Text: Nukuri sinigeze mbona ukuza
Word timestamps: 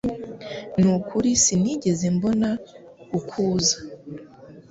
Nukuri 0.79 1.29
sinigeze 1.43 2.05
mbona 2.15 2.49
ukuza 3.17 3.75